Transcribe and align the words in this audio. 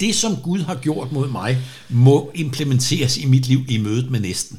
Det, 0.00 0.14
som 0.14 0.32
Gud 0.44 0.58
har 0.58 0.74
gjort 0.74 1.12
mod 1.12 1.28
mig, 1.28 1.56
må 1.90 2.30
implementeres 2.34 3.18
i 3.18 3.26
mit 3.26 3.48
liv 3.48 3.58
i 3.68 3.78
mødet 3.78 4.10
med 4.10 4.20
næsten. 4.20 4.58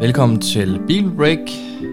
Velkommen 0.00 0.40
til 0.40 0.80
Bibelbreak, 0.86 1.38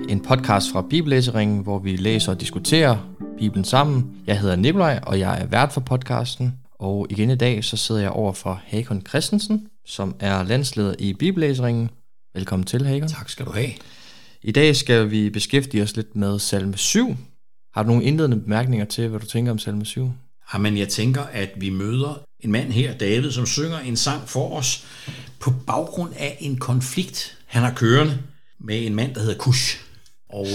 en 0.09 0.19
podcast 0.19 0.71
fra 0.71 0.85
Bibellæseringen, 0.89 1.63
hvor 1.63 1.79
vi 1.79 1.95
læser 1.95 2.31
og 2.31 2.41
diskuterer 2.41 2.97
Bibelen 3.37 3.65
sammen. 3.65 4.03
Jeg 4.27 4.39
hedder 4.39 4.55
Nikolaj, 4.55 4.99
og 5.03 5.19
jeg 5.19 5.41
er 5.41 5.45
vært 5.45 5.71
for 5.73 5.81
podcasten. 5.81 6.62
Og 6.83 7.07
igen 7.09 7.29
i 7.29 7.35
dag, 7.35 7.63
så 7.63 7.77
sidder 7.77 8.01
jeg 8.01 8.09
over 8.09 8.33
for 8.33 8.61
Hakon 8.65 9.01
Christensen, 9.09 9.67
som 9.85 10.15
er 10.19 10.43
landsleder 10.43 10.95
i 10.99 11.13
Bibellæseringen. 11.13 11.89
Velkommen 12.33 12.65
til, 12.65 12.85
Hakon. 12.85 13.07
Tak 13.07 13.29
skal 13.29 13.45
du 13.45 13.51
have. 13.51 13.69
I 14.41 14.51
dag 14.51 14.75
skal 14.75 15.11
vi 15.11 15.29
beskæftige 15.29 15.83
os 15.83 15.95
lidt 15.95 16.15
med 16.15 16.39
salme 16.39 16.77
7. 16.77 17.15
Har 17.73 17.83
du 17.83 17.87
nogle 17.87 18.03
indledende 18.03 18.39
bemærkninger 18.39 18.85
til, 18.85 19.07
hvad 19.07 19.19
du 19.19 19.25
tænker 19.25 19.51
om 19.51 19.59
salme 19.59 19.85
7? 19.85 20.11
Jamen, 20.53 20.77
jeg 20.77 20.89
tænker, 20.89 21.21
at 21.21 21.49
vi 21.57 21.69
møder 21.69 22.21
en 22.39 22.51
mand 22.51 22.71
her, 22.71 22.97
David, 22.97 23.31
som 23.31 23.45
synger 23.45 23.79
en 23.79 23.97
sang 23.97 24.29
for 24.29 24.57
os 24.57 24.85
på 25.39 25.51
baggrund 25.67 26.13
af 26.17 26.37
en 26.39 26.57
konflikt, 26.57 27.37
han 27.45 27.61
har 27.61 27.73
kørende 27.73 28.19
med 28.59 28.85
en 28.85 28.95
mand, 28.95 29.15
der 29.15 29.21
hedder 29.21 29.37
Kush. 29.37 29.79
Og, 30.29 30.47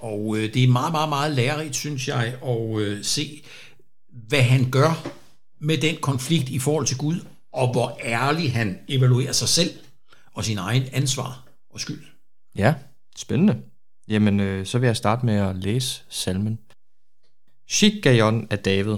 og 0.00 0.36
øh, 0.36 0.54
det 0.54 0.64
er 0.64 0.68
meget, 0.68 0.92
meget, 0.92 1.08
meget 1.08 1.32
lærerigt, 1.34 1.76
synes 1.76 2.08
jeg, 2.08 2.34
at 2.44 2.80
øh, 2.80 3.04
se, 3.04 3.42
hvad 4.28 4.42
han 4.42 4.70
gør 4.70 5.23
med 5.64 5.78
den 5.78 5.96
konflikt 5.96 6.48
i 6.48 6.58
forhold 6.58 6.86
til 6.86 6.98
Gud, 6.98 7.20
og 7.52 7.72
hvor 7.72 7.98
ærlig 8.02 8.52
han 8.52 8.78
evaluerer 8.88 9.32
sig 9.32 9.48
selv 9.48 9.70
og 10.32 10.44
sin 10.44 10.58
egen 10.58 10.82
ansvar 10.92 11.44
og 11.70 11.80
skyld. 11.80 12.04
Ja, 12.56 12.74
spændende. 13.16 13.62
Jamen, 14.08 14.40
øh, 14.40 14.66
så 14.66 14.78
vil 14.78 14.86
jeg 14.86 14.96
starte 14.96 15.26
med 15.26 15.34
at 15.34 15.56
læse 15.56 16.02
salmen. 16.08 16.58
Shikgayon 17.68 18.46
af 18.50 18.58
David. 18.58 18.96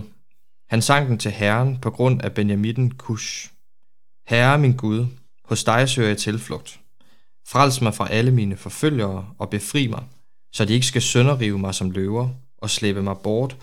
Han 0.68 0.82
sang 0.82 1.08
den 1.08 1.18
til 1.18 1.30
Herren 1.30 1.78
på 1.80 1.90
grund 1.90 2.22
af 2.22 2.34
Benjamitten 2.34 2.90
Kush. 2.90 3.50
Herre 4.28 4.58
min 4.58 4.76
Gud, 4.76 5.06
hos 5.44 5.64
dig 5.64 5.88
søger 5.88 6.08
jeg 6.08 6.18
tilflugt. 6.18 6.80
Frels 7.48 7.80
mig 7.80 7.94
fra 7.94 8.08
alle 8.10 8.30
mine 8.30 8.56
forfølgere 8.56 9.28
og 9.38 9.50
befri 9.50 9.86
mig, 9.86 10.04
så 10.52 10.64
de 10.64 10.74
ikke 10.74 10.86
skal 10.86 11.02
sønderrive 11.02 11.58
mig 11.58 11.74
som 11.74 11.90
løver 11.90 12.28
og 12.58 12.70
slæbe 12.70 13.02
mig 13.02 13.16
bort, 13.18 13.56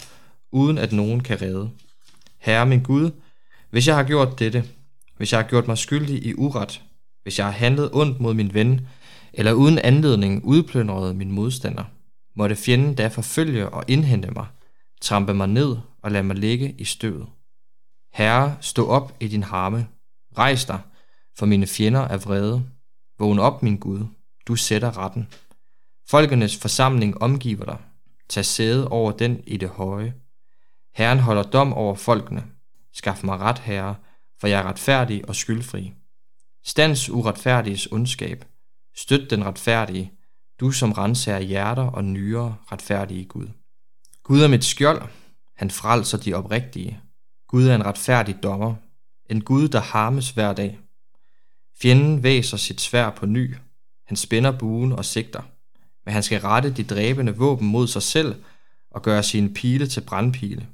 uden 0.52 0.78
at 0.78 0.92
nogen 0.92 1.24
kan 1.24 1.42
redde. 1.42 1.70
Herre 2.44 2.66
min 2.66 2.84
Gud, 2.84 3.12
hvis 3.70 3.88
jeg 3.88 3.96
har 3.96 4.04
gjort 4.04 4.40
dette, 4.40 4.64
hvis 5.18 5.32
jeg 5.32 5.40
har 5.42 5.48
gjort 5.48 5.68
mig 5.68 5.78
skyldig 5.78 6.26
i 6.26 6.34
uret, 6.34 6.82
hvis 7.24 7.40
jeg 7.40 7.46
har 7.46 7.54
handlet 7.54 7.90
ondt 7.94 8.20
mod 8.20 8.34
min 8.34 8.54
ven, 8.54 8.88
eller 9.34 9.54
uden 9.54 9.80
anledning 9.80 10.46
udplyndret 10.46 11.16
min 11.16 11.32
modstander, 11.32 11.84
måtte 12.36 12.56
fjenden 12.56 12.96
da 12.96 13.08
forfølge 13.08 13.70
og 13.70 13.84
indhente 13.88 14.32
mig, 14.32 14.46
trampe 15.02 15.34
mig 15.34 15.48
ned 15.48 15.78
og 16.02 16.12
lade 16.12 16.24
mig 16.24 16.36
ligge 16.36 16.76
i 16.78 16.84
støvet. 16.84 17.28
Herre, 18.14 18.58
stå 18.62 18.88
op 18.88 19.18
i 19.20 19.28
din 19.28 19.44
harme. 19.44 19.88
Rejs 20.38 20.66
dig, 20.66 20.80
for 21.38 21.46
mine 21.46 21.68
fjender 21.68 22.02
er 22.02 22.18
vrede. 22.18 22.64
Vågn 23.20 23.40
op, 23.40 23.64
min 23.64 23.78
Gud. 23.78 24.06
Du 24.48 24.56
sætter 24.56 24.98
retten. 24.98 25.28
Folkenes 26.10 26.58
forsamling 26.58 27.22
omgiver 27.22 27.66
dig. 27.66 27.78
Tag 28.30 28.46
sæde 28.46 28.88
over 28.88 29.12
den 29.12 29.44
i 29.48 29.58
det 29.58 29.70
høje. 29.70 30.14
Herren 30.94 31.20
holder 31.20 31.44
dom 31.44 31.74
over 31.74 31.96
folkene. 31.96 32.44
Skaf 32.94 33.24
mig 33.24 33.40
ret, 33.40 33.60
herre, 33.60 33.96
for 34.40 34.48
jeg 34.48 34.60
er 34.60 34.64
retfærdig 34.64 35.30
og 35.30 35.36
skyldfri. 35.36 35.94
Stands 36.66 37.10
uretfærdiges 37.10 37.88
ondskab. 37.92 38.46
Støt 38.96 39.30
den 39.30 39.46
retfærdige, 39.46 40.12
du 40.60 40.72
som 40.72 40.92
renser 40.92 41.40
hjerter 41.40 41.84
og 41.84 42.04
nyere 42.04 42.56
retfærdige 42.72 43.26
Gud. 43.26 43.48
Gud 44.24 44.42
er 44.42 44.48
mit 44.48 44.64
skjold, 44.64 45.02
han 45.56 45.72
frelser 45.72 46.18
de 46.18 46.34
oprigtige. 46.34 47.00
Gud 47.48 47.68
er 47.68 47.76
en 47.76 47.86
retfærdig 47.86 48.44
dommer, 48.44 48.76
en 49.30 49.42
Gud, 49.42 49.68
der 49.68 49.80
harmes 49.80 50.30
hver 50.30 50.54
dag. 50.54 50.80
Fjenden 51.82 52.24
væser 52.24 52.58
sit 52.58 52.82
svær 52.82 53.10
på 53.10 53.26
ny, 53.26 53.56
han 54.08 54.18
spænder 54.18 54.52
buen 54.52 54.92
og 54.92 55.06
sigter, 55.06 55.42
men 56.06 56.14
han 56.14 56.24
skal 56.24 56.42
rette 56.42 56.74
de 56.74 56.84
dræbende 56.84 57.38
våben 57.38 57.68
mod 57.68 57.88
sig 57.88 58.04
selv 58.04 58.44
og 58.92 59.02
gøre 59.02 59.24
sine 59.24 59.54
pile 59.54 59.88
til 59.88 60.02
brandpile. 60.02 60.68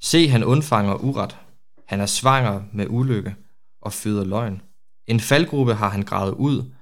Se, 0.00 0.28
han 0.28 0.44
undfanger 0.44 0.94
uret, 0.94 1.36
han 1.88 2.00
er 2.00 2.06
svanger 2.06 2.62
med 2.72 2.86
ulykke 2.88 3.34
og 3.82 3.92
føder 3.92 4.24
løgn. 4.24 4.62
En 5.06 5.20
faldgruppe 5.20 5.74
har 5.74 5.88
han 5.88 6.02
gravet 6.02 6.34
ud, 6.34 6.72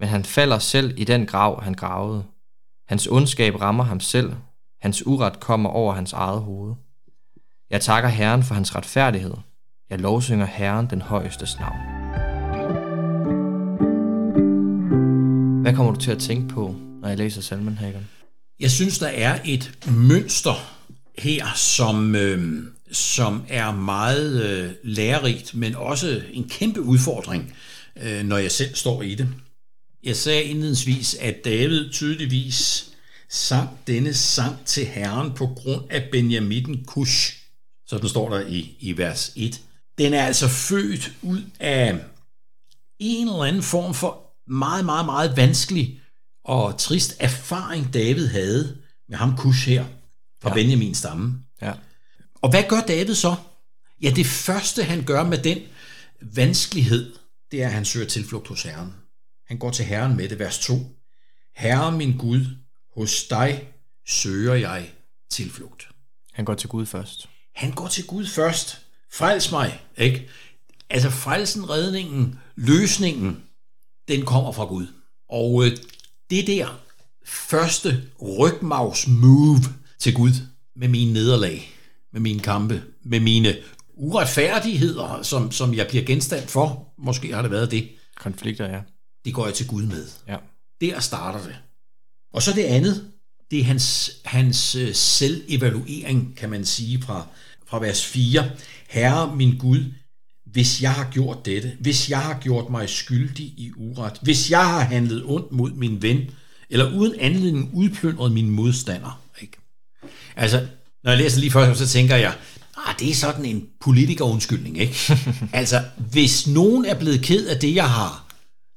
men 0.00 0.08
han 0.08 0.24
falder 0.24 0.58
selv 0.58 0.94
i 0.96 1.04
den 1.04 1.26
grav, 1.26 1.62
han 1.62 1.74
gravede. 1.74 2.24
Hans 2.88 3.06
ondskab 3.06 3.60
rammer 3.60 3.84
ham 3.84 4.00
selv, 4.00 4.32
hans 4.80 5.06
uret 5.06 5.40
kommer 5.40 5.70
over 5.70 5.94
hans 5.94 6.12
eget 6.12 6.42
hoved. 6.42 6.74
Jeg 7.70 7.80
takker 7.80 8.08
Herren 8.08 8.42
for 8.42 8.54
hans 8.54 8.74
retfærdighed. 8.74 9.34
Jeg 9.90 10.00
lovsynger 10.00 10.46
Herren 10.46 10.90
den 10.90 11.02
højeste 11.02 11.46
navn. 11.60 11.78
Hvad 15.62 15.74
kommer 15.74 15.92
du 15.92 16.00
til 16.00 16.10
at 16.10 16.18
tænke 16.18 16.48
på, 16.48 16.74
når 17.00 17.08
jeg 17.08 17.18
læser 17.18 17.42
salmen, 17.42 17.78
Hagen? 17.78 18.08
Jeg 18.60 18.70
synes, 18.70 18.98
der 18.98 19.08
er 19.08 19.38
et 19.44 19.88
mønster 19.90 20.73
her, 21.18 21.46
som, 21.56 22.14
øh, 22.14 22.64
som 22.92 23.44
er 23.48 23.72
meget 23.72 24.42
øh, 24.42 24.72
lærerigt, 24.82 25.54
men 25.54 25.74
også 25.74 26.22
en 26.32 26.48
kæmpe 26.48 26.80
udfordring, 26.80 27.56
øh, 28.02 28.22
når 28.22 28.38
jeg 28.38 28.52
selv 28.52 28.74
står 28.74 29.02
i 29.02 29.14
det. 29.14 29.28
Jeg 30.04 30.16
sagde 30.16 30.42
indledningsvis, 30.42 31.14
at 31.14 31.44
David 31.44 31.90
tydeligvis 31.92 32.90
sang 33.28 33.68
denne 33.86 34.14
sang 34.14 34.56
til 34.66 34.86
Herren 34.86 35.32
på 35.32 35.46
grund 35.46 35.84
af 35.90 36.08
Benjamin 36.12 36.84
Kush. 36.84 37.36
Sådan 37.86 38.08
står 38.08 38.28
der 38.28 38.46
i, 38.46 38.76
i 38.80 38.98
vers 38.98 39.32
1. 39.36 39.60
Den 39.98 40.14
er 40.14 40.26
altså 40.26 40.48
født 40.48 41.12
ud 41.22 41.42
af 41.60 41.98
en 42.98 43.28
eller 43.28 43.44
anden 43.44 43.62
form 43.62 43.94
for 43.94 44.34
meget, 44.46 44.84
meget, 44.84 45.06
meget 45.06 45.36
vanskelig 45.36 46.00
og 46.44 46.78
trist 46.78 47.16
erfaring, 47.20 47.94
David 47.94 48.26
havde 48.26 48.76
med 49.08 49.18
ham 49.18 49.36
Kush 49.36 49.68
her 49.68 49.84
fra 50.44 50.50
ja. 50.50 50.54
Benjamins 50.54 50.98
stamme. 50.98 51.38
Ja. 51.62 51.72
Og 52.34 52.50
hvad 52.50 52.64
gør 52.68 52.80
David 52.80 53.14
så? 53.14 53.34
Ja, 54.02 54.10
det 54.10 54.26
første 54.26 54.84
han 54.84 55.04
gør 55.04 55.24
med 55.24 55.38
den 55.38 55.58
vanskelighed, 56.20 57.14
det 57.50 57.62
er, 57.62 57.66
at 57.66 57.72
han 57.72 57.84
søger 57.84 58.06
tilflugt 58.06 58.48
hos 58.48 58.62
Herren. 58.62 58.92
Han 59.46 59.58
går 59.58 59.70
til 59.70 59.84
Herren 59.84 60.16
med 60.16 60.28
det, 60.28 60.38
vers 60.38 60.58
2. 60.58 60.74
Herre 61.56 61.92
min 61.92 62.16
Gud, 62.18 62.46
hos 62.94 63.24
dig 63.24 63.68
søger 64.06 64.54
jeg 64.54 64.90
tilflugt. 65.30 65.88
Han 66.32 66.44
går 66.44 66.54
til 66.54 66.68
Gud 66.68 66.86
først. 66.86 67.28
Han 67.54 67.72
går 67.72 67.88
til 67.88 68.06
Gud 68.06 68.26
først. 68.26 68.80
Frels 69.12 69.50
mig, 69.50 69.80
ikke? 69.96 70.28
Altså 70.90 71.10
frelsen, 71.10 71.70
redningen, 71.70 72.38
løsningen, 72.56 73.42
den 74.08 74.24
kommer 74.24 74.52
fra 74.52 74.64
Gud. 74.64 74.86
Og 75.28 75.64
øh, 75.64 75.76
det 76.30 76.46
der 76.46 76.80
første 77.26 78.10
rygmavs 78.22 79.06
move 79.06 79.60
til 79.98 80.14
Gud 80.14 80.32
med 80.76 80.88
mine 80.88 81.12
nederlag, 81.12 81.72
med 82.12 82.20
mine 82.20 82.40
kampe, 82.40 82.82
med 83.02 83.20
mine 83.20 83.56
uretfærdigheder, 83.94 85.22
som, 85.22 85.52
som 85.52 85.74
jeg 85.74 85.86
bliver 85.88 86.04
genstand 86.04 86.46
for, 86.48 86.94
måske 86.98 87.34
har 87.34 87.42
det 87.42 87.50
været 87.50 87.70
det. 87.70 87.88
Konflikter, 88.16 88.68
ja. 88.68 88.80
Det 89.24 89.34
går 89.34 89.46
jeg 89.46 89.54
til 89.54 89.66
Gud 89.66 89.82
med. 89.82 90.06
Ja. 90.28 90.36
Der 90.80 91.00
starter 91.00 91.42
det. 91.42 91.56
Og 92.32 92.42
så 92.42 92.52
det 92.52 92.62
andet, 92.62 93.10
det 93.50 93.60
er 93.60 93.64
hans, 93.64 94.10
hans 94.24 94.74
øh, 94.74 94.94
selvevaluering, 94.94 96.36
kan 96.36 96.50
man 96.50 96.64
sige, 96.64 97.02
fra, 97.02 97.26
fra 97.66 97.80
vers 97.80 98.06
4. 98.06 98.50
Herre 98.88 99.36
min 99.36 99.58
Gud, 99.58 99.84
hvis 100.46 100.82
jeg 100.82 100.92
har 100.92 101.10
gjort 101.10 101.46
dette, 101.46 101.76
hvis 101.80 102.10
jeg 102.10 102.20
har 102.20 102.40
gjort 102.40 102.70
mig 102.70 102.88
skyldig 102.88 103.44
i 103.44 103.72
uret, 103.76 104.18
hvis 104.22 104.50
jeg 104.50 104.68
har 104.68 104.80
handlet 104.80 105.22
ondt 105.26 105.52
mod 105.52 105.70
min 105.70 106.02
ven, 106.02 106.30
eller 106.70 106.92
uden 106.94 107.20
anledning 107.20 107.70
udplyndret 107.72 108.32
min 108.32 108.50
modstander. 108.50 109.23
Altså, 110.36 110.66
når 111.04 111.10
jeg 111.10 111.18
læser 111.18 111.40
lige 111.40 111.50
først, 111.50 111.78
så 111.78 111.88
tænker 111.88 112.16
jeg, 112.16 112.34
ah, 112.76 112.94
det 112.98 113.10
er 113.10 113.14
sådan 113.14 113.44
en 113.44 113.68
politikerundskyldning, 113.80 114.78
ikke? 114.78 115.18
altså, 115.52 115.82
hvis 115.96 116.46
nogen 116.46 116.84
er 116.84 116.94
blevet 116.94 117.22
ked 117.22 117.46
af 117.46 117.58
det, 117.58 117.74
jeg 117.74 117.90
har 117.90 118.24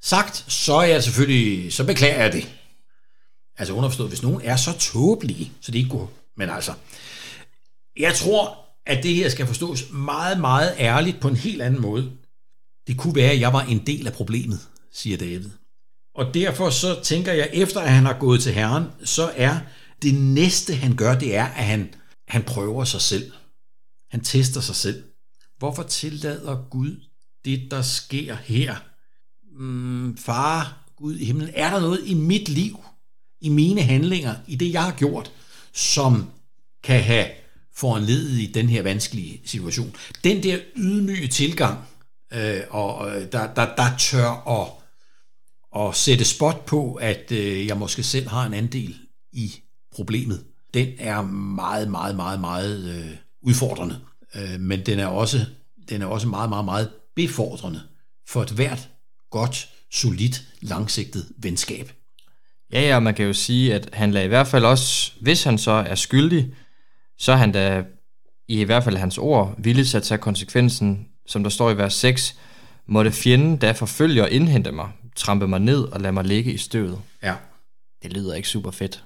sagt, 0.02 0.44
så 0.48 0.74
er 0.74 0.86
jeg 0.86 1.02
selvfølgelig, 1.02 1.72
så 1.72 1.84
beklager 1.84 2.22
jeg 2.22 2.32
det. 2.32 2.48
Altså 3.58 3.74
underforstået, 3.74 4.08
hvis 4.08 4.22
nogen 4.22 4.40
er 4.44 4.56
så 4.56 4.78
tåbelige, 4.78 5.52
så 5.60 5.72
de 5.72 5.78
ikke 5.78 5.90
går. 5.90 6.12
Men 6.36 6.50
altså, 6.50 6.72
jeg 7.98 8.14
tror, 8.14 8.58
at 8.86 9.02
det 9.02 9.14
her 9.14 9.28
skal 9.28 9.46
forstås 9.46 9.84
meget, 9.90 10.40
meget 10.40 10.74
ærligt 10.78 11.20
på 11.20 11.28
en 11.28 11.36
helt 11.36 11.62
anden 11.62 11.80
måde. 11.80 12.10
Det 12.86 12.96
kunne 12.96 13.14
være, 13.14 13.30
at 13.30 13.40
jeg 13.40 13.52
var 13.52 13.62
en 13.62 13.86
del 13.86 14.06
af 14.06 14.12
problemet, 14.12 14.60
siger 14.92 15.16
David. 15.16 15.50
Og 16.14 16.34
derfor 16.34 16.70
så 16.70 17.02
tænker 17.02 17.32
jeg, 17.32 17.48
efter 17.52 17.80
at 17.80 17.90
han 17.90 18.06
har 18.06 18.12
gået 18.12 18.42
til 18.42 18.52
Herren, 18.52 18.84
så 19.04 19.30
er 19.36 19.58
det 20.02 20.14
næste, 20.14 20.74
han 20.74 20.96
gør, 20.96 21.18
det 21.18 21.36
er, 21.36 21.44
at 21.44 21.64
han, 21.64 21.94
han 22.28 22.42
prøver 22.42 22.84
sig 22.84 23.00
selv. 23.00 23.32
Han 24.10 24.20
tester 24.20 24.60
sig 24.60 24.76
selv. 24.76 25.04
Hvorfor 25.58 25.82
tillader 25.82 26.68
Gud 26.70 27.00
det, 27.44 27.70
der 27.70 27.82
sker 27.82 28.34
her? 28.34 28.76
mm, 29.58 30.16
far, 30.16 30.84
Gud 30.96 31.16
i 31.16 31.24
himlen, 31.24 31.50
er 31.54 31.70
der 31.70 31.80
noget 31.80 32.00
i 32.06 32.14
mit 32.14 32.48
liv, 32.48 32.84
i 33.40 33.48
mine 33.48 33.82
handlinger, 33.82 34.34
i 34.46 34.56
det 34.56 34.72
jeg 34.72 34.84
har 34.84 34.92
gjort, 34.92 35.32
som 35.72 36.30
kan 36.84 37.02
have 37.02 37.26
foranledet 37.74 38.38
i 38.38 38.46
den 38.46 38.68
her 38.68 38.82
vanskelige 38.82 39.40
situation. 39.44 39.96
Den 40.24 40.42
der 40.42 40.58
ydmyge 40.76 41.28
tilgang, 41.28 41.78
øh, 42.32 42.60
og 42.70 43.10
øh, 43.10 43.32
der, 43.32 43.54
der, 43.54 43.74
der 43.74 43.96
tør 43.98 44.30
at, 44.48 44.68
at 45.82 45.96
sætte 45.96 46.24
spot 46.24 46.64
på, 46.64 46.94
at 46.94 47.32
øh, 47.32 47.66
jeg 47.66 47.76
måske 47.76 48.02
selv 48.02 48.28
har 48.28 48.46
en 48.46 48.54
andel 48.54 48.96
i 49.32 49.54
problemet, 49.98 50.44
den 50.74 50.88
er 50.98 51.22
meget, 51.22 51.90
meget, 51.90 52.16
meget, 52.16 52.40
meget 52.40 52.84
øh, 52.94 53.10
udfordrende. 53.42 53.98
Øh, 54.34 54.60
men 54.60 54.86
den 54.86 54.98
er, 54.98 55.06
også, 55.06 55.38
den 55.88 56.02
er 56.02 56.06
også 56.06 56.28
meget, 56.28 56.48
meget, 56.48 56.64
meget 56.64 56.90
befordrende 57.16 57.80
for 58.28 58.42
et 58.42 58.50
hvert 58.50 58.88
godt, 59.30 59.68
solidt, 59.92 60.42
langsigtet 60.60 61.26
venskab. 61.38 61.92
Ja, 62.72 62.80
ja, 62.80 63.00
man 63.00 63.14
kan 63.14 63.26
jo 63.26 63.32
sige, 63.32 63.74
at 63.74 63.90
han 63.92 64.10
lader 64.10 64.24
i 64.24 64.28
hvert 64.28 64.46
fald 64.46 64.64
også, 64.64 65.12
hvis 65.20 65.44
han 65.44 65.58
så 65.58 65.70
er 65.70 65.94
skyldig, 65.94 66.54
så 67.18 67.32
er 67.32 67.36
han 67.36 67.52
da 67.52 67.84
i 68.48 68.64
hvert 68.64 68.84
fald 68.84 68.96
hans 68.96 69.18
ord 69.18 69.54
villig 69.58 69.86
til 69.86 69.96
at 69.96 70.02
tage 70.02 70.18
konsekvensen, 70.18 71.08
som 71.26 71.42
der 71.42 71.50
står 71.50 71.70
i 71.70 71.76
vers 71.76 71.94
6, 71.94 72.38
måtte 72.86 73.12
fjenden 73.12 73.56
da 73.56 73.72
forfølge 73.72 74.22
og 74.22 74.30
indhente 74.30 74.72
mig, 74.72 74.88
trampe 75.16 75.48
mig 75.48 75.60
ned 75.60 75.80
og 75.80 76.00
lade 76.00 76.12
mig 76.12 76.24
ligge 76.24 76.52
i 76.52 76.58
støvet. 76.58 77.00
Ja. 77.22 77.34
Det 78.02 78.12
lyder 78.12 78.34
ikke 78.34 78.48
super 78.48 78.70
fedt. 78.70 79.04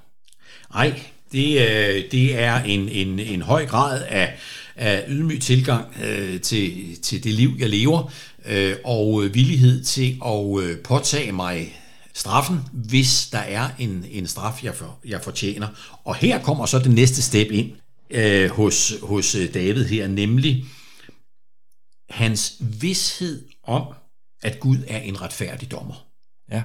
Nej, 0.75 1.01
det, 1.33 1.61
øh, 1.61 2.11
det 2.11 2.39
er 2.39 2.63
en, 2.63 2.89
en, 2.89 3.19
en 3.19 3.43
høj 3.43 3.67
grad 3.67 4.05
af, 4.09 4.39
af 4.77 5.05
ydmyg 5.09 5.41
tilgang 5.41 5.95
øh, 6.05 6.41
til, 6.41 6.97
til 7.03 7.25
det 7.25 7.35
liv, 7.35 7.57
jeg 7.59 7.69
lever, 7.69 8.13
øh, 8.47 8.77
og 8.85 9.35
villighed 9.35 9.85
til 9.85 10.19
at 10.27 10.63
øh, 10.63 10.79
påtage 10.79 11.33
mig 11.33 11.79
straffen, 12.15 12.61
hvis 12.73 13.29
der 13.33 13.39
er 13.39 13.71
en, 13.79 14.07
en 14.11 14.27
straf, 14.27 14.65
jeg, 14.65 14.75
for, 14.75 14.99
jeg 15.05 15.21
fortjener. 15.23 15.69
Og 16.05 16.15
her 16.15 16.43
kommer 16.43 16.67
så 16.67 16.79
det 16.79 16.91
næste 16.91 17.23
step 17.23 17.51
ind 17.51 17.73
øh, 18.11 18.51
hos, 18.51 18.95
hos 19.03 19.35
øh, 19.35 19.55
David 19.55 19.85
her, 19.85 20.09
nemlig 20.09 20.65
hans 22.11 22.57
vidshed 22.61 23.45
om, 23.63 23.87
at 24.43 24.61
Gud 24.61 24.77
er 24.87 24.99
en 24.99 25.21
retfærdig 25.21 25.71
dommer. 25.71 26.07
Ja. 26.51 26.63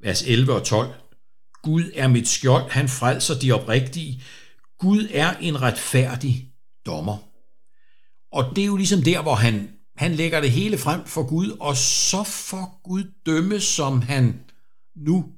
Vers 0.00 0.22
11 0.22 0.52
og 0.52 0.64
12. 0.64 0.94
Gud 1.66 1.90
er 1.94 2.08
mit 2.08 2.28
skjold, 2.28 2.70
han 2.70 2.88
frelser 2.88 3.38
de 3.38 3.52
oprigtige. 3.52 4.22
Gud 4.78 5.08
er 5.10 5.36
en 5.36 5.62
retfærdig 5.62 6.52
dommer. 6.86 7.16
Og 8.32 8.56
det 8.56 8.62
er 8.62 8.66
jo 8.66 8.76
ligesom 8.76 9.02
der, 9.02 9.22
hvor 9.22 9.34
han, 9.34 9.70
han 9.96 10.14
lægger 10.14 10.40
det 10.40 10.50
hele 10.50 10.78
frem 10.78 11.06
for 11.06 11.28
Gud, 11.28 11.50
og 11.60 11.76
så 11.76 12.24
får 12.24 12.80
Gud 12.84 13.12
dømme, 13.26 13.60
som 13.60 14.02
han 14.02 14.40
nu 14.96 15.32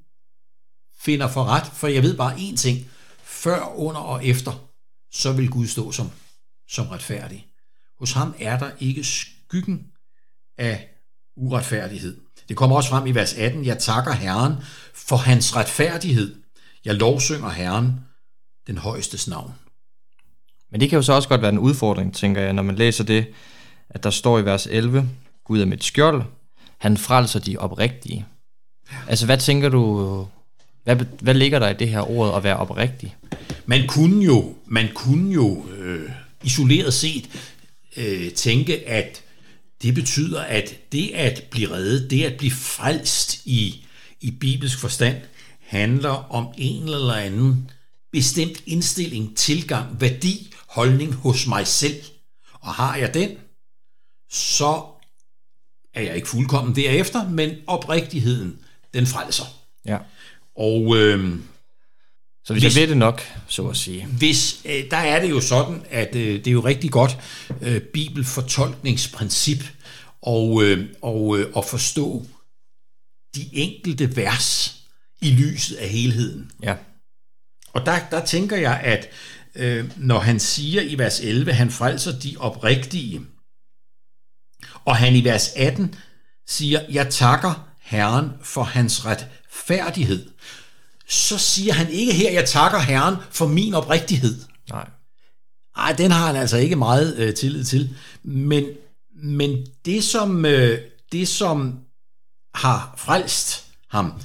finder 0.99 1.27
for 1.27 1.43
ret. 1.43 1.67
For 1.73 1.87
jeg 1.87 2.03
ved 2.03 2.17
bare 2.17 2.35
én 2.35 2.57
ting. 2.57 2.77
Før, 3.23 3.73
under 3.75 4.01
og 4.01 4.25
efter, 4.25 4.69
så 5.11 5.33
vil 5.33 5.49
Gud 5.49 5.67
stå 5.67 5.91
som, 5.91 6.09
som 6.67 6.87
retfærdig. 6.87 7.47
Hos 7.99 8.11
ham 8.11 8.35
er 8.39 8.59
der 8.59 8.71
ikke 8.79 9.03
skyggen 9.03 9.87
af 10.57 10.89
uretfærdighed. 11.35 12.21
Det 12.49 12.57
kommer 12.57 12.75
også 12.75 12.89
frem 12.89 13.07
i 13.07 13.11
vers 13.11 13.33
18. 13.33 13.65
Jeg 13.65 13.77
takker 13.77 14.13
Herren 14.13 14.53
for 14.93 15.15
hans 15.15 15.55
retfærdighed. 15.55 16.35
Jeg 16.85 16.95
lovsynger 16.95 17.49
Herren, 17.49 17.99
den 18.67 18.77
højeste 18.77 19.29
navn. 19.29 19.53
Men 20.71 20.81
det 20.81 20.89
kan 20.89 20.97
jo 20.97 21.03
så 21.03 21.13
også 21.13 21.29
godt 21.29 21.41
være 21.41 21.51
en 21.51 21.59
udfordring, 21.59 22.15
tænker 22.15 22.41
jeg, 22.41 22.53
når 22.53 22.63
man 22.63 22.75
læser 22.75 23.03
det, 23.03 23.25
at 23.89 24.03
der 24.03 24.09
står 24.09 24.39
i 24.39 24.45
vers 24.45 24.67
11, 24.71 25.09
Gud 25.43 25.61
er 25.61 25.65
mit 25.65 25.83
skjold, 25.83 26.23
han 26.77 26.97
frelser 26.97 27.39
de 27.39 27.57
oprigtige. 27.57 28.25
Altså, 29.07 29.25
hvad 29.25 29.37
tænker 29.37 29.69
du, 29.69 30.27
hvad, 30.83 30.95
hvad 30.95 31.33
ligger 31.33 31.59
der 31.59 31.69
i 31.69 31.73
det 31.73 31.89
her 31.89 32.09
ord 32.11 32.37
at 32.37 32.43
være 32.43 32.57
oprigtig? 32.57 33.15
Man 33.65 33.87
kunne 33.87 34.25
jo, 34.25 34.55
man 34.65 34.89
kunne 34.95 35.33
jo 35.33 35.65
øh, 35.77 36.09
isoleret 36.43 36.93
set 36.93 37.29
øh, 37.97 38.31
tænke, 38.31 38.89
at 38.89 39.23
det 39.81 39.95
betyder, 39.95 40.41
at 40.41 40.91
det 40.91 41.11
at 41.13 41.43
blive 41.51 41.71
reddet, 41.71 42.11
det 42.11 42.23
at 42.23 42.37
blive 42.37 42.51
frelst 42.51 43.45
i, 43.45 43.85
i 44.21 44.31
bibelsk 44.31 44.79
forstand, 44.79 45.21
handler 45.59 46.09
om 46.09 46.53
en 46.57 46.83
eller 46.83 47.13
anden 47.13 47.71
bestemt 48.11 48.63
indstilling, 48.65 49.37
tilgang, 49.37 50.01
værdi, 50.01 50.53
holdning 50.67 51.13
hos 51.13 51.47
mig 51.47 51.67
selv. 51.67 52.03
Og 52.53 52.73
har 52.73 52.95
jeg 52.95 53.13
den, 53.13 53.37
så 54.31 54.85
er 55.93 56.01
jeg 56.01 56.15
ikke 56.15 56.27
fuldkommen 56.27 56.75
derefter, 56.75 57.29
men 57.29 57.55
oprigtigheden, 57.67 58.59
den 58.93 59.07
frelser. 59.07 59.45
Ja. 59.85 59.97
Og 60.55 60.97
øh, 60.97 61.39
så 62.49 62.53
hvis, 62.53 62.63
hvis 62.63 62.75
jeg 62.75 62.81
ved 62.81 62.89
det 62.89 62.97
nok, 62.97 63.21
så 63.47 63.67
at 63.67 63.77
sige. 63.77 64.05
Hvis, 64.05 64.61
øh, 64.65 64.91
der 64.91 64.97
er 64.97 65.21
det 65.21 65.29
jo 65.29 65.41
sådan, 65.41 65.85
at 65.89 66.15
øh, 66.15 66.35
det 66.35 66.47
er 66.47 66.51
jo 66.51 66.65
rigtig 66.65 66.91
godt 66.91 67.17
øh, 67.61 67.81
bibelfortolkningsprincip 67.81 69.63
og, 70.21 70.63
øh, 70.63 70.89
og, 71.01 71.39
øh, 71.39 71.53
at 71.57 71.65
forstå 71.65 72.25
de 73.35 73.49
enkelte 73.53 74.15
vers 74.15 74.75
i 75.21 75.31
lyset 75.31 75.75
af 75.75 75.89
helheden. 75.89 76.51
Ja. 76.63 76.75
Og 77.73 77.85
der, 77.85 77.99
der 78.11 78.25
tænker 78.25 78.57
jeg, 78.57 78.79
at 78.83 79.09
øh, 79.55 79.91
når 79.97 80.19
han 80.19 80.39
siger 80.39 80.81
i 80.81 80.97
vers 80.97 81.19
11, 81.19 81.53
han 81.53 81.71
frelser 81.71 82.19
de 82.19 82.35
oprigtige, 82.39 83.21
og 84.85 84.95
han 84.95 85.15
i 85.15 85.23
vers 85.23 85.49
18 85.55 85.95
siger, 86.47 86.81
jeg 86.89 87.09
takker 87.09 87.69
Herren 87.81 88.29
for 88.43 88.63
hans 88.63 89.05
retfærdighed, 89.05 90.29
så 91.09 91.37
siger 91.37 91.73
han 91.73 91.89
ikke 91.89 92.13
her, 92.13 92.31
jeg 92.31 92.49
takker 92.49 92.79
Herren 92.79 93.15
for 93.31 93.47
min 93.47 93.73
oprigtighed. 93.73 94.41
Nej. 94.69 94.89
Nej, 95.77 95.91
den 95.91 96.11
har 96.11 96.27
han 96.27 96.35
altså 96.35 96.57
ikke 96.57 96.75
meget 96.75 97.17
øh, 97.17 97.33
tillid 97.33 97.63
til. 97.63 97.95
Men, 98.23 98.65
men 99.23 99.65
det, 99.85 100.03
som, 100.03 100.45
øh, 100.45 100.81
det, 101.11 101.27
som 101.27 101.79
har 102.55 102.93
frelst 102.97 103.65
ham 103.89 104.21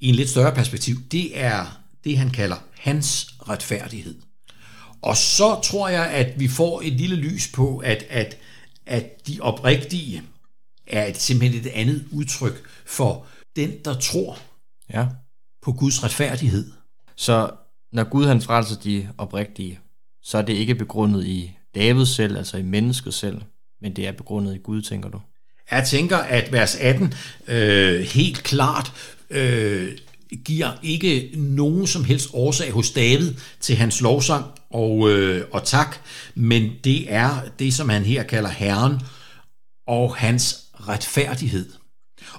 i 0.00 0.08
en 0.08 0.14
lidt 0.14 0.30
større 0.30 0.54
perspektiv, 0.54 0.96
det 1.12 1.38
er 1.38 1.80
det, 2.04 2.18
han 2.18 2.30
kalder 2.30 2.56
hans 2.78 3.34
retfærdighed. 3.48 4.14
Og 5.02 5.16
så 5.16 5.60
tror 5.64 5.88
jeg, 5.88 6.06
at 6.06 6.40
vi 6.40 6.48
får 6.48 6.82
et 6.84 6.92
lille 6.92 7.16
lys 7.16 7.48
på, 7.54 7.78
at, 7.78 8.04
at, 8.08 8.38
at 8.86 9.26
de 9.26 9.38
oprigtige 9.40 10.22
er 10.86 11.06
et, 11.06 11.16
simpelthen 11.16 11.60
et 11.60 11.70
andet 11.74 12.04
udtryk 12.10 12.68
for 12.86 13.26
den, 13.56 13.72
der 13.84 13.94
tror. 13.94 14.38
Ja 14.92 15.06
på 15.64 15.72
Guds 15.72 16.04
retfærdighed. 16.04 16.70
Så 17.16 17.50
når 17.92 18.04
Gud 18.04 18.26
han 18.26 18.40
frelser 18.40 18.76
de 18.76 19.08
oprigtige, 19.18 19.78
så 20.22 20.38
er 20.38 20.42
det 20.42 20.52
ikke 20.52 20.74
begrundet 20.74 21.26
i 21.26 21.52
David 21.74 22.06
selv, 22.06 22.36
altså 22.36 22.56
i 22.56 22.62
mennesket 22.62 23.14
selv, 23.14 23.40
men 23.80 23.96
det 23.96 24.06
er 24.06 24.12
begrundet 24.12 24.54
i 24.54 24.58
Gud, 24.58 24.82
tænker 24.82 25.08
du? 25.08 25.20
Jeg 25.70 25.86
tænker, 25.86 26.16
at 26.16 26.52
vers 26.52 26.76
18 26.76 27.14
øh, 27.48 28.00
helt 28.00 28.42
klart 28.42 28.92
øh, 29.30 29.98
giver 30.44 30.70
ikke 30.82 31.30
nogen 31.34 31.86
som 31.86 32.04
helst 32.04 32.30
årsag 32.32 32.72
hos 32.72 32.90
David 32.90 33.34
til 33.60 33.76
hans 33.76 34.00
lovsang 34.00 34.44
og, 34.70 35.10
øh, 35.10 35.46
og 35.52 35.64
tak, 35.64 35.96
men 36.34 36.72
det 36.84 37.12
er 37.12 37.40
det, 37.58 37.74
som 37.74 37.88
han 37.88 38.04
her 38.04 38.22
kalder 38.22 38.50
Herren 38.50 39.00
og 39.86 40.16
hans 40.16 40.64
retfærdighed. 40.88 41.83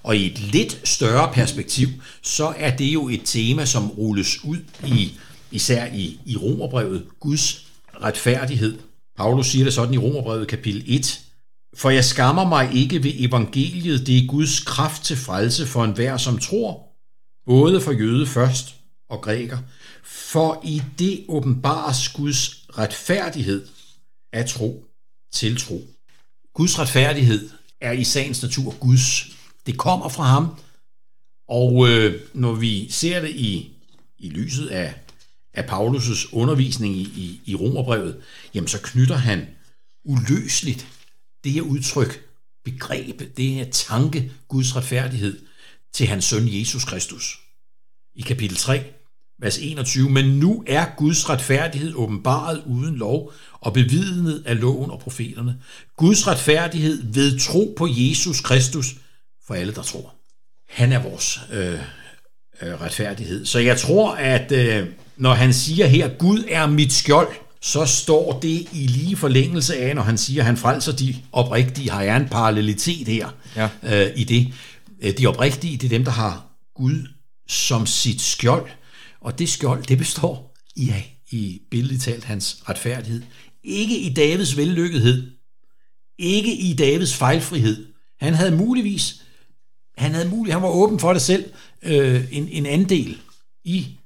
Og 0.04 0.18
i 0.18 0.26
et 0.26 0.40
lidt 0.40 0.88
større 0.88 1.34
perspektiv, 1.34 1.88
så 2.22 2.54
er 2.58 2.76
det 2.76 2.94
jo 2.94 3.10
et 3.10 3.22
tema, 3.26 3.66
som 3.66 3.90
rulles 3.90 4.44
ud 4.44 4.58
i 4.86 5.12
især 5.52 5.86
i, 5.86 6.20
i 6.26 6.38
Romerbrevet, 6.38 7.06
Guds 7.20 7.68
retfærdighed. 8.02 8.78
Paulus 9.18 9.48
siger 9.48 9.64
det 9.64 9.74
sådan 9.74 9.94
i 9.94 9.98
Romerbrevet 9.98 10.48
kapitel 10.48 10.84
1. 10.88 11.22
For 11.76 11.90
jeg 11.90 12.06
skammer 12.06 12.48
mig 12.48 12.74
ikke 12.74 13.04
ved 13.04 13.12
evangeliet, 13.16 14.08
det 14.08 14.18
er 14.18 14.28
Guds 14.28 14.60
kraft 14.60 15.04
til 15.04 15.18
frelse 15.18 15.66
for 15.66 15.84
enhver, 15.84 16.18
som 16.18 16.38
tror, 16.38 16.88
både 17.46 17.82
for 17.82 17.92
jøde 17.92 18.28
først 18.28 18.76
og 19.10 19.22
græker. 19.22 19.58
For 20.04 20.62
i 20.64 20.82
det 21.00 21.26
åbenbares 21.28 22.10
Guds 22.10 22.66
retfærdighed 22.78 23.68
af 24.34 24.50
tro 24.50 24.86
til 25.34 25.58
tro. 25.58 25.82
Guds 26.54 26.80
retfærdighed 26.80 27.50
er 27.82 27.92
i 27.92 28.04
sagens 28.04 28.44
natur 28.44 28.76
Guds 28.80 29.35
det 29.66 29.78
kommer 29.78 30.10
fra 30.10 30.24
ham, 30.24 30.48
og 31.48 31.90
øh, 31.90 32.22
når 32.34 32.54
vi 32.54 32.92
ser 32.92 33.22
det 33.22 33.30
i, 33.30 33.72
i 34.20 34.30
lyset 34.30 34.68
af, 34.68 34.94
af 35.54 35.64
Paulus' 35.64 36.30
undervisning 36.36 36.96
i, 36.96 37.02
i, 37.02 37.42
i 37.46 37.56
Romerbrevet, 37.56 38.22
jamen 38.54 38.68
så 38.68 38.82
knytter 38.82 39.16
han 39.16 39.48
uløseligt 40.06 40.88
det 41.44 41.52
her 41.52 41.62
udtryk, 41.62 42.26
begreb, 42.64 43.22
det 43.38 43.46
her 43.46 43.70
tanke, 43.72 44.32
Guds 44.48 44.76
retfærdighed, 44.76 45.40
til 45.94 46.08
hans 46.08 46.26
søn 46.26 46.48
Jesus 46.48 46.84
Kristus. 46.84 47.40
I 48.16 48.22
kapitel 48.22 48.58
3, 48.58 48.84
vers 49.40 49.58
21, 49.58 50.10
men 50.10 50.40
nu 50.40 50.64
er 50.68 50.86
Guds 50.98 51.30
retfærdighed 51.30 51.94
åbenbaret 51.94 52.64
uden 52.66 52.96
lov 52.96 53.34
og 53.60 53.74
bevidnet 53.74 54.44
af 54.46 54.60
loven 54.60 54.92
og 54.92 55.00
profeterne. 55.00 55.62
Guds 55.98 56.28
retfærdighed 56.28 57.04
ved 57.14 57.40
tro 57.40 57.74
på 57.78 57.88
Jesus 57.90 58.42
Kristus 58.42 58.96
for 59.48 59.54
alle, 59.54 59.74
der 59.74 59.84
tror. 59.84 60.14
han 60.70 60.92
er 60.92 61.00
vores 61.00 61.40
øh, 61.54 61.74
øh, 62.62 62.82
retfærdighed. 62.82 63.46
Så 63.46 63.60
jeg 63.60 63.80
tror, 63.80 64.12
at 64.12 64.52
øh, 64.52 64.88
når 65.18 65.34
han 65.34 65.54
siger 65.54 65.88
her, 65.88 66.08
Gud 66.08 66.44
er 66.48 66.68
mit 66.68 66.94
skjold, 66.94 67.36
så 67.62 67.86
står 67.86 68.40
det 68.40 68.68
i 68.74 68.88
lige 68.88 69.16
forlængelse 69.18 69.78
af, 69.78 69.96
når 69.96 70.02
han 70.02 70.18
siger, 70.18 70.42
at 70.42 70.46
han 70.46 70.58
frelser 70.58 70.92
de 70.92 71.16
oprigtige, 71.32 71.90
har 71.90 72.02
jeg 72.02 72.18
en 72.18 72.30
parallelitet 72.30 73.08
her 73.08 73.30
ja. 73.56 73.70
øh, 73.84 74.12
i 74.16 74.24
det. 74.24 74.54
Øh, 75.02 75.18
de 75.18 75.28
oprigtige, 75.28 75.78
det 75.78 75.86
er 75.86 75.90
dem, 75.90 76.04
der 76.06 76.12
har 76.12 76.46
Gud 76.76 77.08
som 77.48 77.86
sit 77.86 78.22
skjold, 78.22 78.70
og 79.22 79.40
det 79.40 79.50
skjold, 79.50 79.84
det 79.84 79.98
består 79.98 80.56
i, 80.76 80.94
i 81.32 81.62
billedligt 81.72 82.04
talt 82.04 82.24
hans 82.24 82.58
retfærdighed. 82.70 83.22
Ikke 83.64 84.00
i 84.00 84.14
Davids 84.14 84.58
vellykkethed, 84.58 85.32
ikke 86.20 86.56
i 86.56 86.74
Davids 86.74 87.16
fejlfrihed. 87.16 87.86
Han 88.20 88.34
havde 88.34 88.52
muligvis, 88.52 89.22
han 89.98 90.14
havde 90.14 90.30
mulig, 90.30 90.54
han 90.54 90.62
var 90.62 90.70
åben 90.70 91.00
for 91.00 91.14
det 91.14 91.22
selv, 91.22 91.46
øh, 91.84 92.24
en, 92.32 92.48
en 92.48 92.66
andel 92.66 93.18
i 93.64 93.98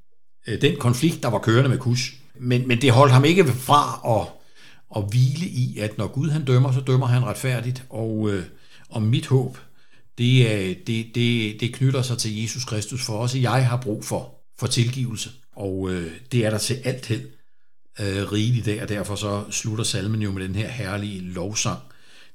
øh, 0.48 0.62
den 0.62 0.76
konflikt, 0.80 1.24
der 1.24 1.30
var 1.30 1.40
kørende 1.40 1.70
med 1.70 1.78
Kush. 1.78 2.14
Men, 2.40 2.68
men 2.68 2.82
det 2.82 2.92
holdt 2.92 3.14
ham 3.14 3.26
ikke 3.26 3.48
fra 3.48 4.20
at, 4.20 4.28
at 4.96 5.10
hvile 5.10 5.46
i, 5.46 5.80
at 5.80 5.98
når 5.98 6.08
Gud 6.08 6.30
han 6.30 6.46
dømmer, 6.46 6.72
så 6.72 6.82
dømmer 6.82 7.08
han 7.08 7.26
retfærdigt. 7.26 7.84
Og, 7.90 8.30
øh, 8.30 8.44
og 8.90 9.02
mit 9.02 9.28
håb, 9.28 9.58
det, 10.18 10.52
er, 10.52 10.76
det, 10.88 11.06
det, 11.16 11.60
det 11.60 11.74
knytter 11.74 12.02
sig 12.02 12.18
til 12.18 12.42
Jesus 12.42 12.66
Kristus, 12.66 13.06
for 13.06 13.18
også 13.18 13.38
jeg 13.38 13.68
har 13.68 13.78
brug 13.78 14.06
for, 14.06 14.36
for 14.60 14.68
tilgivelse. 14.68 15.30
Og 15.56 15.92
øh, 15.92 16.12
det 16.32 16.46
er 16.46 16.50
der 16.50 16.58
til 16.58 16.82
alt 16.84 17.06
held 17.06 17.28
øh, 18.00 18.32
rigeligt 18.32 18.66
dag, 18.66 18.82
og 18.82 18.90
derfor 18.90 19.16
så 19.16 19.44
slutter 19.52 19.84
salmen 19.84 20.22
jo 20.22 20.32
med 20.32 20.44
den 20.44 20.56
her 20.56 20.68
herlige 20.68 21.22
lovsang 21.22 21.80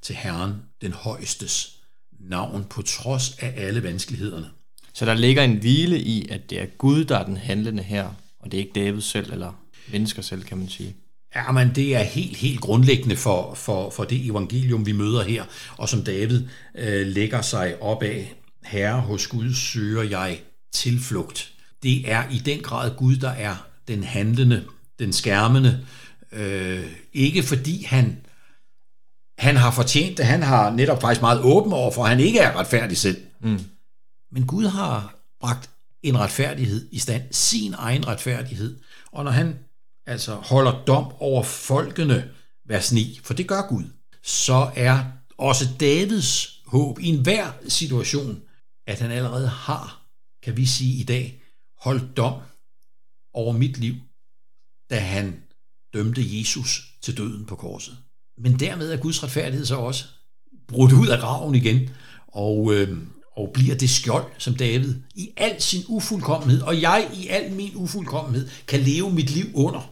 til 0.01 0.15
Herren, 0.15 0.53
den 0.81 0.93
højestes 0.93 1.75
navn, 2.19 2.65
på 2.69 2.81
trods 2.81 3.37
af 3.39 3.53
alle 3.57 3.83
vanskelighederne. 3.83 4.47
Så 4.93 5.05
der 5.05 5.13
ligger 5.13 5.43
en 5.43 5.57
hvile 5.57 5.99
i, 5.99 6.27
at 6.29 6.49
det 6.49 6.61
er 6.61 6.65
Gud, 6.65 7.05
der 7.05 7.17
er 7.17 7.25
den 7.25 7.37
handlende 7.37 7.83
her, 7.83 8.09
og 8.39 8.51
det 8.51 8.53
er 8.53 8.61
ikke 8.61 8.85
David 8.85 9.01
selv, 9.01 9.33
eller 9.33 9.51
mennesker 9.91 10.21
selv, 10.21 10.43
kan 10.43 10.57
man 10.57 10.69
sige. 10.69 10.95
Ja, 11.35 11.51
men 11.51 11.75
det 11.75 11.95
er 11.95 12.03
helt, 12.03 12.37
helt 12.37 12.61
grundlæggende 12.61 13.15
for, 13.15 13.53
for, 13.53 13.89
for 13.89 14.03
det 14.03 14.25
evangelium, 14.25 14.85
vi 14.85 14.91
møder 14.91 15.23
her, 15.23 15.43
og 15.77 15.89
som 15.89 16.03
David 16.03 16.43
øh, 16.75 17.07
lægger 17.07 17.41
sig 17.41 17.81
op 17.81 18.03
af. 18.03 18.33
Herre, 18.65 19.01
hos 19.01 19.27
Gud 19.27 19.53
søger 19.53 20.03
jeg 20.03 20.39
tilflugt. 20.73 21.51
Det 21.83 22.11
er 22.11 22.23
i 22.31 22.37
den 22.37 22.59
grad 22.59 22.91
Gud, 22.97 23.15
der 23.15 23.29
er 23.29 23.55
den 23.87 24.03
handlende, 24.03 24.63
den 24.99 25.13
skærmende. 25.13 25.85
Øh, 26.31 26.85
ikke 27.13 27.43
fordi 27.43 27.83
han, 27.83 28.17
han 29.37 29.55
har 29.55 29.71
fortjent 29.71 30.17
det, 30.17 30.25
han 30.25 30.43
har 30.43 30.69
netop 30.69 31.01
faktisk 31.01 31.21
meget 31.21 31.41
åben 31.41 31.73
over 31.73 31.91
for, 31.91 32.03
at 32.03 32.09
han 32.09 32.19
ikke 32.19 32.39
er 32.39 32.57
retfærdig 32.59 32.97
selv. 32.97 33.25
Mm. 33.41 33.59
Men 34.31 34.47
Gud 34.47 34.65
har 34.65 35.15
bragt 35.39 35.69
en 36.03 36.19
retfærdighed 36.19 36.89
i 36.91 36.99
stand, 36.99 37.33
sin 37.33 37.73
egen 37.73 38.07
retfærdighed. 38.07 38.79
Og 39.11 39.23
når 39.23 39.31
han 39.31 39.59
altså 40.05 40.35
holder 40.35 40.83
dom 40.87 41.13
over 41.19 41.43
folkene, 41.43 42.31
vers 42.67 42.91
9, 42.91 43.19
for 43.23 43.33
det 43.33 43.47
gør 43.47 43.67
Gud, 43.69 43.83
så 44.23 44.71
er 44.75 45.03
også 45.37 45.65
Davids 45.79 46.61
håb 46.65 46.99
i 46.99 47.07
enhver 47.07 47.51
situation, 47.67 48.41
at 48.87 48.99
han 48.99 49.11
allerede 49.11 49.47
har, 49.47 50.01
kan 50.43 50.57
vi 50.57 50.65
sige 50.65 50.99
i 50.99 51.03
dag, 51.03 51.41
holdt 51.79 52.17
dom 52.17 52.41
over 53.33 53.53
mit 53.53 53.77
liv, 53.77 53.95
da 54.89 54.99
han 54.99 55.43
dømte 55.93 56.39
Jesus 56.39 56.93
til 57.01 57.17
døden 57.17 57.45
på 57.45 57.55
korset. 57.55 57.97
Men 58.37 58.59
dermed 58.59 58.91
er 58.91 58.97
Guds 58.97 59.23
retfærdighed 59.23 59.65
så 59.65 59.75
også 59.75 60.05
brudt 60.67 60.93
ud 60.93 61.07
af 61.07 61.19
graven 61.19 61.55
igen, 61.55 61.89
og, 62.27 62.73
øh, 62.73 62.97
og 63.37 63.51
bliver 63.53 63.75
det 63.75 63.89
skjold, 63.89 64.25
som 64.37 64.55
David 64.55 64.95
i 65.15 65.29
al 65.37 65.61
sin 65.61 65.83
ufuldkommenhed, 65.87 66.61
og 66.61 66.81
jeg 66.81 67.07
i 67.13 67.27
al 67.27 67.51
min 67.51 67.71
ufuldkommenhed, 67.75 68.47
kan 68.67 68.79
leve 68.79 69.11
mit 69.11 69.29
liv 69.29 69.45
under. 69.53 69.91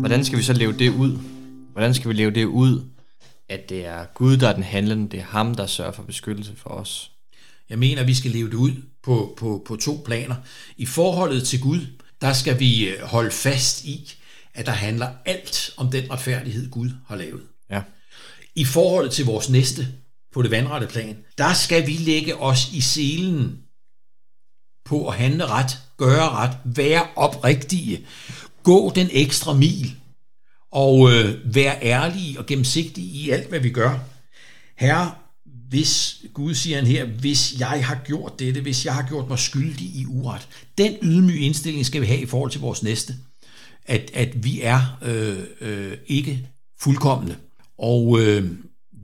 Hvordan 0.00 0.24
skal 0.24 0.38
vi 0.38 0.42
så 0.42 0.52
leve 0.52 0.72
det 0.72 0.90
ud? 0.90 1.18
Hvordan 1.72 1.94
skal 1.94 2.08
vi 2.08 2.14
leve 2.14 2.30
det 2.30 2.44
ud, 2.44 2.84
at 3.48 3.68
det 3.68 3.86
er 3.86 4.04
Gud, 4.14 4.36
der 4.36 4.48
er 4.48 4.54
den 4.54 4.62
handlende, 4.62 5.08
det 5.10 5.20
er 5.20 5.24
ham, 5.24 5.54
der 5.54 5.66
sørger 5.66 5.92
for 5.92 6.02
beskyttelse 6.02 6.56
for 6.56 6.70
os? 6.70 7.15
Jeg 7.70 7.78
mener, 7.78 8.00
at 8.00 8.06
vi 8.06 8.14
skal 8.14 8.30
leve 8.30 8.50
det 8.50 8.54
ud 8.54 8.72
på, 9.02 9.34
på, 9.38 9.62
på 9.66 9.76
to 9.76 10.02
planer. 10.04 10.34
I 10.76 10.86
forholdet 10.86 11.46
til 11.46 11.60
Gud, 11.60 11.80
der 12.20 12.32
skal 12.32 12.60
vi 12.60 12.88
øh, 12.88 13.02
holde 13.02 13.30
fast 13.30 13.84
i, 13.84 14.12
at 14.54 14.66
der 14.66 14.72
handler 14.72 15.08
alt 15.24 15.70
om 15.76 15.90
den 15.90 16.10
retfærdighed, 16.10 16.70
Gud 16.70 16.90
har 17.06 17.16
lavet. 17.16 17.42
Ja. 17.70 17.82
I 18.54 18.64
forholdet 18.64 19.12
til 19.12 19.24
vores 19.24 19.48
næste, 19.48 19.88
på 20.32 20.42
det 20.42 20.50
vandrette 20.50 20.86
plan, 20.86 21.16
der 21.38 21.52
skal 21.52 21.86
vi 21.86 21.92
lægge 21.92 22.36
os 22.36 22.72
i 22.72 22.80
selen 22.80 23.58
på 24.84 25.08
at 25.08 25.16
handle 25.16 25.46
ret, 25.46 25.78
gøre 25.96 26.30
ret, 26.30 26.58
være 26.64 27.06
oprigtige, 27.16 28.06
gå 28.62 28.92
den 28.94 29.08
ekstra 29.12 29.54
mil, 29.54 29.96
og 30.70 31.12
øh, 31.12 31.54
være 31.54 31.82
ærlige 31.82 32.38
og 32.38 32.46
gennemsigtige 32.46 33.06
i 33.06 33.30
alt, 33.30 33.48
hvad 33.48 33.60
vi 33.60 33.70
gør. 33.70 33.98
Herre, 34.76 35.14
hvis, 35.68 36.22
Gud 36.34 36.54
siger 36.54 36.76
han 36.76 36.86
her, 36.86 37.04
hvis 37.04 37.60
jeg 37.60 37.86
har 37.86 38.00
gjort 38.04 38.38
dette, 38.38 38.60
hvis 38.60 38.84
jeg 38.84 38.94
har 38.94 39.08
gjort 39.08 39.28
mig 39.28 39.38
skyldig 39.38 39.86
i 39.86 40.06
uret. 40.06 40.48
Den 40.78 40.96
ydmyge 41.02 41.38
indstilling 41.38 41.86
skal 41.86 42.00
vi 42.00 42.06
have 42.06 42.20
i 42.20 42.26
forhold 42.26 42.50
til 42.50 42.60
vores 42.60 42.82
næste. 42.82 43.14
At, 43.86 44.10
at 44.14 44.44
vi 44.44 44.60
er 44.62 44.98
øh, 45.02 45.38
øh, 45.60 45.98
ikke 46.06 46.48
fuldkommende. 46.80 47.36
Og 47.78 48.20
øh, 48.20 48.52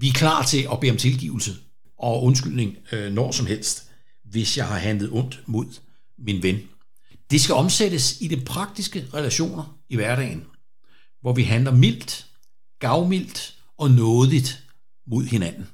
vi 0.00 0.08
er 0.08 0.12
klar 0.12 0.42
til 0.42 0.68
at 0.72 0.80
bede 0.80 0.90
om 0.90 0.96
tilgivelse 0.96 1.56
og 1.98 2.24
undskyldning 2.24 2.76
øh, 2.92 3.12
når 3.12 3.32
som 3.32 3.46
helst, 3.46 3.84
hvis 4.24 4.56
jeg 4.56 4.66
har 4.66 4.78
handlet 4.78 5.10
ondt 5.12 5.42
mod 5.46 5.66
min 6.18 6.42
ven. 6.42 6.58
Det 7.30 7.40
skal 7.40 7.54
omsættes 7.54 8.20
i 8.20 8.28
de 8.28 8.40
praktiske 8.40 9.04
relationer 9.14 9.78
i 9.88 9.96
hverdagen, 9.96 10.44
hvor 11.20 11.32
vi 11.32 11.42
handler 11.42 11.74
mildt, 11.74 12.26
gavmildt 12.80 13.54
og 13.78 13.90
nådigt 13.90 14.62
mod 15.06 15.24
hinanden. 15.24 15.66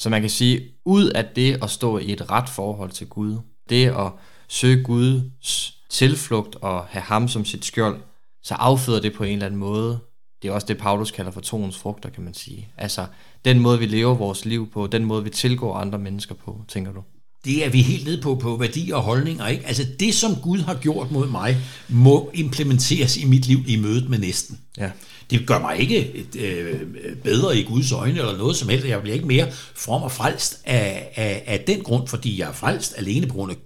Så 0.00 0.08
man 0.08 0.20
kan 0.20 0.30
sige, 0.30 0.62
ud 0.84 1.04
af 1.04 1.24
det 1.24 1.62
at 1.62 1.70
stå 1.70 1.98
i 1.98 2.12
et 2.12 2.30
ret 2.30 2.48
forhold 2.48 2.90
til 2.90 3.06
Gud, 3.06 3.38
det 3.68 3.86
at 3.86 4.12
søge 4.48 4.82
Guds 4.84 5.74
tilflugt 5.90 6.56
og 6.56 6.84
have 6.84 7.02
ham 7.02 7.28
som 7.28 7.44
sit 7.44 7.64
skjold, 7.64 8.00
så 8.42 8.54
afføder 8.54 9.00
det 9.00 9.12
på 9.12 9.24
en 9.24 9.32
eller 9.32 9.46
anden 9.46 9.60
måde. 9.60 9.98
Det 10.42 10.48
er 10.48 10.52
også 10.52 10.66
det, 10.66 10.78
Paulus 10.78 11.10
kalder 11.10 11.30
for 11.30 11.40
troens 11.40 11.78
frugter, 11.78 12.10
kan 12.10 12.24
man 12.24 12.34
sige. 12.34 12.68
Altså, 12.76 13.06
den 13.44 13.60
måde, 13.60 13.78
vi 13.78 13.86
lever 13.86 14.14
vores 14.14 14.44
liv 14.44 14.70
på, 14.72 14.86
den 14.86 15.04
måde, 15.04 15.24
vi 15.24 15.30
tilgår 15.30 15.74
andre 15.74 15.98
mennesker 15.98 16.34
på, 16.34 16.64
tænker 16.68 16.92
du? 16.92 17.02
Det 17.44 17.64
er 17.64 17.70
vi 17.70 17.82
helt 17.82 18.04
nede 18.04 18.22
på, 18.22 18.34
på 18.34 18.56
værdier 18.56 18.96
og 18.96 19.02
holdninger. 19.02 19.46
Ikke? 19.46 19.66
Altså, 19.66 19.86
det, 20.00 20.14
som 20.14 20.36
Gud 20.42 20.58
har 20.58 20.74
gjort 20.74 21.10
mod 21.10 21.28
mig, 21.28 21.56
må 21.88 22.30
implementeres 22.34 23.16
i 23.16 23.24
mit 23.24 23.46
liv 23.46 23.58
i 23.66 23.76
mødet 23.76 24.10
med 24.10 24.18
næsten. 24.18 24.60
Ja. 24.78 24.90
Det 25.30 25.46
gør 25.46 25.58
mig 25.58 25.78
ikke 25.78 26.14
et, 26.14 26.36
øh, 26.36 26.80
bedre 27.22 27.58
i 27.58 27.62
Guds 27.62 27.92
øjne 27.92 28.18
eller 28.18 28.36
noget 28.36 28.56
som 28.56 28.68
helst. 28.68 28.86
Jeg 28.86 29.02
bliver 29.02 29.14
ikke 29.14 29.26
mere 29.26 29.52
from 29.52 30.02
og 30.02 30.12
frelst 30.12 30.60
af, 30.64 31.12
af, 31.16 31.42
af 31.46 31.60
den 31.60 31.82
grund, 31.82 32.08
fordi 32.08 32.38
jeg 32.38 32.48
er 32.48 32.52
frelst 32.52 32.94
alene 32.96 33.26
på 33.26 33.34
grund 33.34 33.52
af 33.52 33.56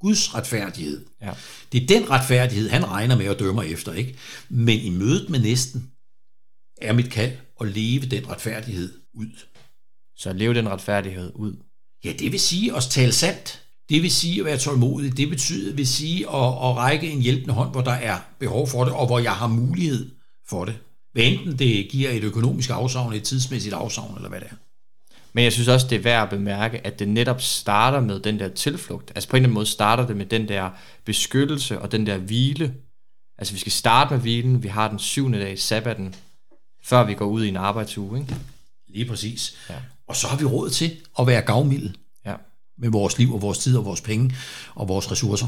Guds 0.00 0.34
retfærdighed. 0.34 1.06
Ja. 1.22 1.30
Det 1.72 1.82
er 1.82 1.86
den 1.86 2.10
retfærdighed, 2.10 2.68
han 2.70 2.90
regner 2.90 3.16
med 3.16 3.26
at 3.26 3.38
dømme 3.38 3.66
efter. 3.66 3.92
ikke. 3.92 4.16
Men 4.48 4.80
i 4.80 4.90
mødet 4.90 5.30
med 5.30 5.40
næsten 5.40 5.90
er 6.82 6.92
mit 6.92 7.10
kald 7.10 7.32
at 7.60 7.68
leve 7.68 8.06
den 8.06 8.28
retfærdighed 8.28 8.92
ud. 9.14 9.30
Så 10.16 10.32
leve 10.32 10.54
den 10.54 10.68
retfærdighed 10.68 11.32
ud? 11.34 11.56
Ja, 12.04 12.12
det 12.12 12.32
vil 12.32 12.40
sige 12.40 12.76
at 12.76 12.82
tale 12.82 13.12
sandt. 13.12 13.62
Det 13.88 14.02
vil 14.02 14.10
sige 14.10 14.40
at 14.40 14.44
være 14.44 14.58
tålmodig. 14.58 15.16
Det 15.16 15.28
betyder, 15.28 15.74
vil 15.74 15.86
sige 15.86 16.20
at, 16.20 16.46
at 16.46 16.76
række 16.76 17.10
en 17.10 17.20
hjælpende 17.20 17.54
hånd, 17.54 17.70
hvor 17.70 17.80
der 17.80 17.92
er 17.92 18.18
behov 18.38 18.68
for 18.68 18.84
det, 18.84 18.92
og 18.92 19.06
hvor 19.06 19.18
jeg 19.18 19.32
har 19.32 19.46
mulighed 19.46 20.10
for 20.48 20.64
det. 20.64 20.74
Hvad 21.14 21.24
enten 21.24 21.58
det 21.58 21.88
giver 21.88 22.10
et 22.10 22.24
økonomisk 22.24 22.70
afsavn, 22.70 23.12
et 23.12 23.22
tidsmæssigt 23.22 23.74
afsavn, 23.74 24.16
eller 24.16 24.28
hvad 24.28 24.40
det 24.40 24.48
er. 24.50 24.54
Men 25.32 25.44
jeg 25.44 25.52
synes 25.52 25.68
også, 25.68 25.86
det 25.90 25.96
er 25.96 26.02
værd 26.02 26.22
at 26.22 26.30
bemærke, 26.30 26.86
at 26.86 26.98
det 26.98 27.08
netop 27.08 27.40
starter 27.40 28.00
med 28.00 28.20
den 28.20 28.38
der 28.38 28.48
tilflugt. 28.48 29.12
Altså 29.14 29.28
på 29.28 29.36
en 29.36 29.40
eller 29.40 29.46
anden 29.46 29.54
måde 29.54 29.66
starter 29.66 30.06
det 30.06 30.16
med 30.16 30.26
den 30.26 30.48
der 30.48 30.70
beskyttelse 31.04 31.78
og 31.78 31.92
den 31.92 32.06
der 32.06 32.18
hvile. 32.18 32.74
Altså 33.38 33.54
vi 33.54 33.60
skal 33.60 33.72
starte 33.72 34.14
med 34.14 34.20
hvilen. 34.20 34.62
Vi 34.62 34.68
har 34.68 34.88
den 34.88 34.98
syvende 34.98 35.38
dag, 35.38 35.58
sabbaten, 35.58 36.14
før 36.82 37.04
vi 37.04 37.14
går 37.14 37.26
ud 37.26 37.44
i 37.44 37.48
en 37.48 37.56
arbejdsuge. 37.56 38.20
Ikke? 38.20 38.36
Lige 38.88 39.04
præcis. 39.04 39.56
Ja. 39.70 39.74
Og 40.08 40.16
så 40.16 40.26
har 40.26 40.36
vi 40.36 40.44
råd 40.44 40.70
til 40.70 40.96
at 41.18 41.26
være 41.26 41.42
gavmilde 41.42 41.92
ja. 42.26 42.34
med 42.78 42.90
vores 42.90 43.18
liv 43.18 43.34
og 43.34 43.42
vores 43.42 43.58
tid 43.58 43.76
og 43.76 43.84
vores 43.84 44.00
penge 44.00 44.36
og 44.74 44.88
vores 44.88 45.10
ressourcer. 45.10 45.46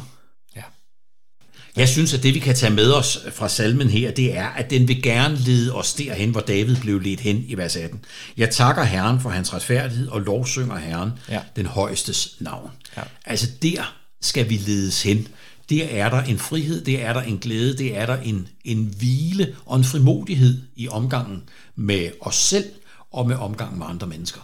Jeg 1.77 1.89
synes, 1.89 2.15
at 2.15 2.23
det 2.23 2.35
vi 2.35 2.39
kan 2.39 2.55
tage 2.55 2.73
med 2.73 2.93
os 2.93 3.19
fra 3.33 3.49
salmen 3.49 3.91
her, 3.91 4.11
det 4.11 4.37
er, 4.37 4.47
at 4.47 4.71
den 4.71 4.89
vil 4.89 5.03
gerne 5.03 5.37
lede 5.37 5.75
os 5.75 5.95
derhen, 5.95 6.31
hvor 6.31 6.41
David 6.41 6.77
blev 6.77 7.01
ledt 7.01 7.21
hen 7.21 7.45
i 7.49 7.57
vers 7.57 7.77
18. 7.77 8.05
Jeg 8.37 8.51
takker 8.51 8.85
Herren 8.85 9.21
for 9.21 9.31
hans 9.31 9.55
retfærdighed 9.55 10.09
og 10.09 10.21
lovsynger 10.21 10.77
Herren, 10.77 11.11
ja. 11.29 11.41
den 11.57 11.67
højestes 11.67 12.37
navn. 12.41 12.71
Ja. 12.97 13.03
Altså 13.25 13.47
der 13.63 13.97
skal 14.21 14.51
vi 14.51 14.57
ledes 14.57 15.03
hen 15.03 15.29
der 15.71 15.85
er 15.85 16.11
der 16.11 16.23
en 16.23 16.39
frihed, 16.39 16.85
der 16.85 16.99
er 17.07 17.13
der 17.13 17.23
en 17.23 17.39
glæde, 17.39 17.79
der 17.79 17.95
er 17.95 18.07
der 18.07 18.17
en, 18.17 18.49
en 18.65 18.95
hvile 18.99 19.57
og 19.67 19.77
en 19.77 19.85
frimodighed 19.85 20.63
i 20.77 20.89
omgangen 20.89 21.49
med 21.75 22.11
os 22.21 22.37
selv 22.37 22.73
og 23.11 23.27
med 23.29 23.37
omgangen 23.37 23.79
med 23.79 23.87
andre 23.87 24.07
mennesker. 24.07 24.41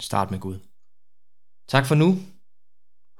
Start 0.00 0.30
med 0.30 0.38
Gud. 0.38 0.58
Tak 1.68 1.86
for 1.86 1.94
nu. 1.94 2.22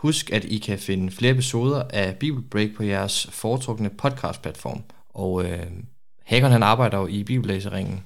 Husk, 0.02 0.30
at 0.30 0.44
I 0.44 0.58
kan 0.58 0.78
finde 0.78 1.10
flere 1.10 1.32
episoder 1.32 1.82
af 1.90 2.16
Bibelbreak 2.16 2.68
på 2.76 2.82
jeres 2.82 3.26
foretrukne 3.30 3.90
podcastplatform. 3.90 4.82
Og 5.08 5.44
øh, 5.44 5.66
Hakon 6.24 6.50
han 6.50 6.62
arbejder 6.62 6.98
jo 6.98 7.06
i 7.06 7.24
Bibellæseringen. 7.24 8.04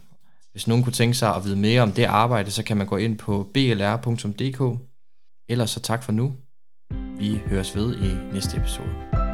Hvis 0.53 0.67
nogen 0.67 0.85
kunne 0.85 0.93
tænke 0.93 1.15
sig 1.15 1.35
at 1.35 1.45
vide 1.45 1.57
mere 1.57 1.83
om 1.83 1.93
det 1.93 2.05
arbejde, 2.05 2.51
så 2.51 2.63
kan 2.63 2.77
man 2.77 2.87
gå 2.87 2.97
ind 2.97 3.19
på 3.19 3.51
blr.dk. 3.55 4.81
Ellers 5.49 5.71
så 5.71 5.81
tak 5.81 6.03
for 6.03 6.13
nu. 6.13 6.35
Vi 7.19 7.41
høres 7.47 7.77
ved 7.77 7.97
i 7.97 8.33
næste 8.33 8.57
episode. 8.57 9.26